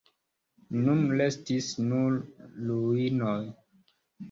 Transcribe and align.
Nun 0.87 1.03
restis 1.19 1.67
nur 1.91 2.17
ruinoj. 2.73 3.39